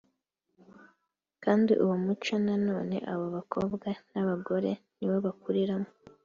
[1.43, 5.89] kandi uwo muco na none abo bakobwa n’abagore niwo bakuriramo